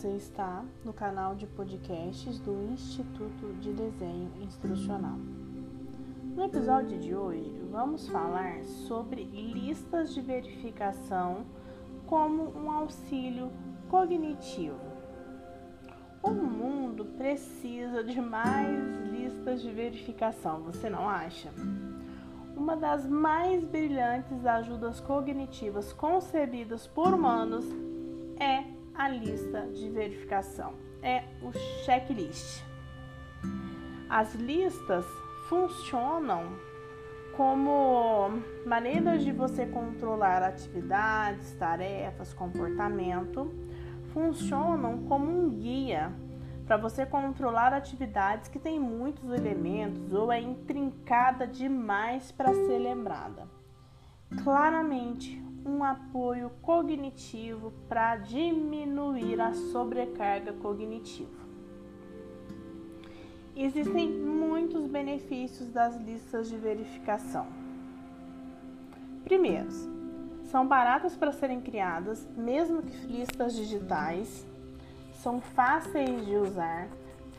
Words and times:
Você 0.00 0.16
está 0.16 0.64
no 0.82 0.94
canal 0.94 1.34
de 1.34 1.46
podcasts 1.46 2.38
do 2.38 2.72
Instituto 2.72 3.52
de 3.60 3.70
Desenho 3.70 4.32
Instrucional. 4.40 5.18
No 6.34 6.42
episódio 6.42 6.98
de 6.98 7.14
hoje, 7.14 7.60
vamos 7.70 8.08
falar 8.08 8.64
sobre 8.64 9.24
listas 9.24 10.14
de 10.14 10.22
verificação 10.22 11.44
como 12.06 12.44
um 12.58 12.70
auxílio 12.70 13.52
cognitivo. 13.90 14.80
O 16.22 16.30
mundo 16.30 17.04
precisa 17.18 18.02
de 18.02 18.22
mais 18.22 18.80
listas 19.12 19.60
de 19.60 19.70
verificação, 19.70 20.62
você 20.62 20.88
não 20.88 21.10
acha? 21.10 21.50
Uma 22.56 22.74
das 22.74 23.06
mais 23.06 23.62
brilhantes 23.62 24.46
ajudas 24.46 24.98
cognitivas 24.98 25.92
concebidas 25.92 26.86
por 26.86 27.12
humanos 27.12 27.66
é 28.38 28.79
a 29.00 29.08
lista 29.08 29.62
de 29.72 29.88
verificação, 29.88 30.74
é 31.02 31.24
o 31.40 31.50
checklist. 31.86 32.62
As 34.10 34.34
listas 34.34 35.06
funcionam 35.48 36.52
como 37.34 38.42
maneiras 38.66 39.24
de 39.24 39.32
você 39.32 39.64
controlar 39.64 40.42
atividades, 40.42 41.50
tarefas, 41.54 42.34
comportamento, 42.34 43.50
funcionam 44.12 44.98
como 45.04 45.30
um 45.30 45.48
guia 45.48 46.12
para 46.66 46.76
você 46.76 47.06
controlar 47.06 47.72
atividades 47.72 48.50
que 48.50 48.58
têm 48.58 48.78
muitos 48.78 49.32
elementos 49.32 50.12
ou 50.12 50.30
é 50.30 50.42
intrincada 50.42 51.46
demais 51.46 52.30
para 52.30 52.52
ser 52.52 52.78
lembrada. 52.78 53.48
Claramente, 54.44 55.42
um 55.64 55.84
apoio 55.84 56.50
cognitivo 56.62 57.72
para 57.88 58.16
diminuir 58.16 59.40
a 59.40 59.52
sobrecarga 59.52 60.52
cognitiva. 60.54 61.40
Existem 63.56 64.08
muitos 64.08 64.86
benefícios 64.86 65.68
das 65.68 65.96
listas 65.96 66.48
de 66.48 66.56
verificação. 66.56 67.46
Primeiros, 69.24 69.88
são 70.44 70.66
baratas 70.66 71.14
para 71.14 71.30
serem 71.30 71.60
criadas, 71.60 72.26
mesmo 72.36 72.82
que 72.82 73.06
listas 73.06 73.54
digitais 73.54 74.46
são 75.12 75.40
fáceis 75.40 76.24
de 76.24 76.34
usar, 76.34 76.88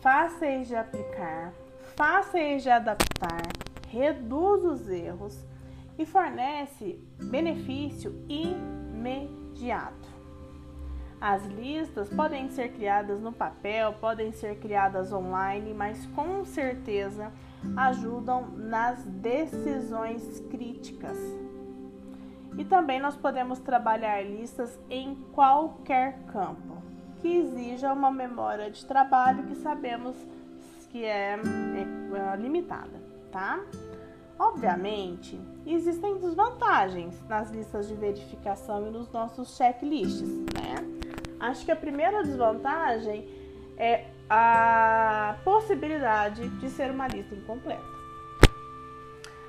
fáceis 0.00 0.66
de 0.66 0.74
aplicar, 0.74 1.52
fáceis 1.94 2.62
de 2.62 2.70
adaptar, 2.70 3.42
reduz 3.88 4.64
os 4.64 4.88
erros 4.88 5.38
e 5.98 6.04
fornece 6.04 7.00
benefício 7.30 8.14
imediato. 8.28 10.16
As 11.20 11.44
listas 11.46 12.10
podem 12.10 12.50
ser 12.50 12.72
criadas 12.72 13.20
no 13.20 13.32
papel, 13.32 13.94
podem 13.94 14.32
ser 14.32 14.58
criadas 14.58 15.12
online, 15.12 15.72
mas 15.72 16.04
com 16.08 16.44
certeza 16.44 17.32
ajudam 17.76 18.48
nas 18.50 19.02
decisões 19.04 20.40
críticas. 20.50 21.16
E 22.58 22.64
também 22.64 23.00
nós 23.00 23.16
podemos 23.16 23.58
trabalhar 23.58 24.22
listas 24.22 24.78
em 24.90 25.14
qualquer 25.32 26.18
campo 26.32 26.82
que 27.20 27.28
exija 27.28 27.92
uma 27.92 28.10
memória 28.10 28.70
de 28.70 28.84
trabalho 28.84 29.44
que 29.44 29.54
sabemos 29.56 30.16
que 30.90 31.04
é, 31.04 31.34
é, 31.34 32.32
é 32.32 32.36
limitada, 32.36 33.02
tá? 33.32 33.60
Obviamente, 34.38 35.40
existem 35.66 36.18
desvantagens 36.18 37.22
nas 37.26 37.50
listas 37.50 37.88
de 37.88 37.94
verificação 37.94 38.86
e 38.86 38.90
nos 38.90 39.10
nossos 39.10 39.56
checklists, 39.56 40.28
né? 40.28 40.76
Acho 41.40 41.64
que 41.64 41.70
a 41.70 41.76
primeira 41.76 42.22
desvantagem 42.22 43.28
é 43.78 44.06
a 44.28 45.36
possibilidade 45.44 46.48
de 46.58 46.68
ser 46.68 46.90
uma 46.90 47.06
lista 47.08 47.34
incompleta. 47.34 47.96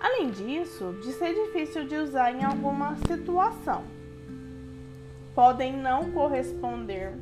Além 0.00 0.30
disso, 0.30 0.94
de 1.02 1.12
ser 1.12 1.32
difícil 1.34 1.86
de 1.86 1.96
usar 1.96 2.30
em 2.32 2.44
alguma 2.44 2.96
situação. 3.06 3.84
Podem 5.34 5.72
não 5.72 6.10
corresponder 6.12 7.14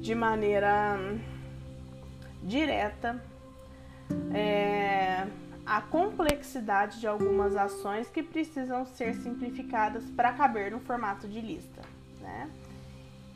de 0.00 0.14
maneira 0.14 0.98
direta 2.42 3.22
é, 4.34 5.26
a 5.70 5.80
complexidade 5.80 6.98
de 6.98 7.06
algumas 7.06 7.54
ações 7.54 8.10
que 8.10 8.24
precisam 8.24 8.84
ser 8.84 9.14
simplificadas 9.14 10.02
para 10.16 10.32
caber 10.32 10.72
no 10.72 10.80
formato 10.80 11.28
de 11.28 11.40
lista. 11.40 11.80
Né? 12.20 12.50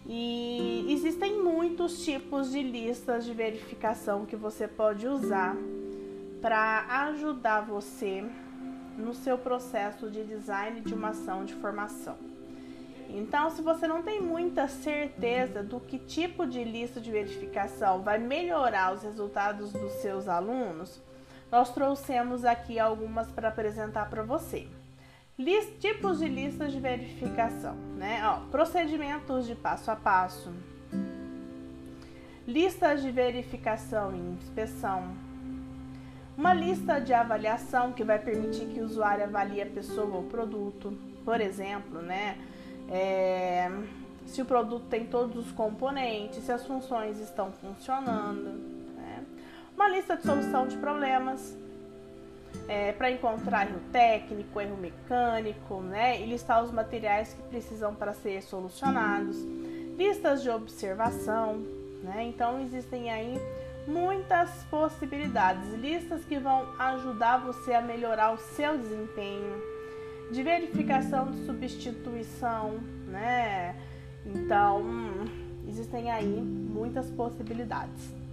E 0.05 0.85
existem 0.89 1.41
muitos 1.41 2.05
tipos 2.05 2.51
de 2.51 2.61
listas 2.61 3.25
de 3.25 3.33
verificação 3.33 4.27
que 4.27 4.35
você 4.35 4.67
pode 4.67 5.07
usar 5.07 5.57
para 6.43 7.07
ajudar 7.07 7.61
você 7.61 8.25
no 8.99 9.15
seu 9.15 9.39
processo 9.39 10.11
de 10.11 10.25
design 10.25 10.81
de 10.81 10.93
uma 10.93 11.11
ação 11.11 11.45
de 11.45 11.55
formação. 11.55 12.17
Então, 13.11 13.49
se 13.49 13.63
você 13.63 13.87
não 13.87 14.03
tem 14.03 14.21
muita 14.21 14.67
certeza 14.67 15.63
do 15.63 15.79
que 15.79 16.01
tipo 16.01 16.45
de 16.45 16.65
lista 16.65 17.01
de 17.01 17.13
verificação 17.13 18.03
vai 18.03 18.19
melhorar 18.19 18.93
os 18.93 19.05
resultados 19.05 19.73
dos 19.73 19.93
seus 20.03 20.27
alunos, 20.27 21.01
nós 21.55 21.71
trouxemos 21.73 22.45
aqui 22.45 22.81
algumas 22.81 23.31
para 23.31 23.47
apresentar 23.47 24.11
para 24.11 24.25
você. 24.25 24.67
List, 25.39 25.79
tipos 25.79 26.19
de 26.19 26.27
listas 26.27 26.73
de 26.73 26.81
verificação, 26.81 27.77
né? 27.97 28.21
Ó, 28.25 28.51
procedimentos 28.51 29.47
de 29.47 29.55
passo 29.55 29.89
a 29.89 29.95
passo, 29.95 30.53
listas 32.45 33.03
de 33.03 33.11
verificação 33.13 34.13
e 34.17 34.19
inspeção, 34.19 35.15
uma 36.37 36.53
lista 36.53 37.01
de 37.01 37.15
avaliação 37.15 37.93
que 37.93 38.03
vai 38.03 38.19
permitir 38.19 38.67
que 38.67 38.81
o 38.81 38.85
usuário 38.85 39.23
avalie 39.23 39.63
a 39.63 39.67
pessoa 39.67 40.17
ou 40.17 40.25
produto, 40.25 40.99
por 41.25 41.41
exemplo, 41.41 42.03
né? 42.03 42.37
é, 42.91 43.71
se 44.27 44.43
o 44.43 44.45
produto 44.45 44.87
tem 44.87 45.07
todos 45.07 45.47
os 45.47 45.53
componentes, 45.53 46.43
se 46.43 46.51
as 46.51 46.67
funções 46.67 47.21
estão 47.21 47.53
funcionando. 47.53 48.64
Uma 49.75 49.89
lista 49.89 50.17
de 50.17 50.23
solução 50.23 50.69
de 50.69 50.77
problemas 50.77 51.57
é, 52.69 52.93
para 52.93 53.11
encontrar 53.11 53.69
erro 53.69 53.81
técnico, 53.91 54.61
erro 54.61 54.77
mecânico, 54.77 55.81
né? 55.81 56.21
e 56.21 56.27
listar 56.27 56.63
os 56.63 56.71
materiais 56.71 57.35
que 57.35 57.43
precisam 57.43 57.95
para 57.95 58.13
ser 58.13 58.43
solucionados. 58.43 59.37
Listas 59.97 60.43
de 60.43 60.51
observação, 60.51 61.59
né? 62.03 62.25
então 62.25 62.61
existem 62.61 63.11
aí 63.11 63.37
muitas 63.87 64.51
possibilidades, 64.71 65.69
listas 65.75 66.25
que 66.25 66.39
vão 66.39 66.67
ajudar 66.79 67.39
você 67.39 67.75
a 67.75 67.83
melhorar 67.83 68.33
o 68.33 68.39
seu 68.39 68.79
desempenho 68.79 69.61
de 70.31 70.43
verificação 70.43 71.31
de 71.31 71.45
substituição, 71.45 72.79
né? 73.09 73.77
Então, 74.25 74.83
existem 75.69 76.11
aí 76.11 76.41
muitas 76.41 77.11
possibilidades. 77.11 78.24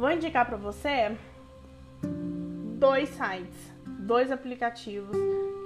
Vou 0.00 0.10
indicar 0.10 0.46
para 0.46 0.56
você 0.56 1.14
dois 2.78 3.10
sites, 3.10 3.70
dois 3.84 4.32
aplicativos 4.32 5.14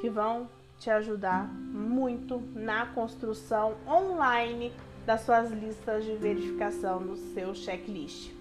que 0.00 0.10
vão 0.10 0.48
te 0.76 0.90
ajudar 0.90 1.46
muito 1.46 2.42
na 2.52 2.84
construção 2.86 3.76
online 3.86 4.72
das 5.06 5.20
suas 5.20 5.52
listas 5.52 6.04
de 6.04 6.16
verificação 6.16 6.98
no 6.98 7.16
seu 7.16 7.54
checklist. 7.54 8.32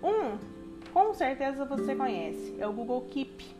Um, 0.00 0.38
com 0.92 1.12
certeza 1.12 1.64
você 1.64 1.96
conhece, 1.96 2.54
é 2.60 2.66
o 2.68 2.72
Google 2.72 3.00
Keep. 3.10 3.52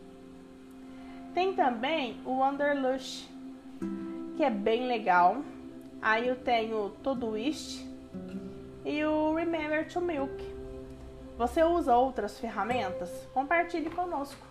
Tem 1.33 1.53
também 1.53 2.21
o 2.23 2.37
Wanderlust, 2.37 3.29
que 4.37 4.43
é 4.45 4.49
bem 4.49 4.87
legal. 4.87 5.43
Aí 6.01 6.29
eu 6.29 6.37
tenho 6.37 6.85
o 6.85 6.89
Todoist 6.91 7.85
e 8.85 9.03
o 9.03 9.33
Remember 9.33 9.85
to 9.91 9.99
Milk. 9.99 10.56
Você 11.37 11.63
usa 11.63 11.95
outras 11.95 12.39
ferramentas? 12.39 13.11
Compartilhe 13.31 13.91
conosco. 13.91 14.43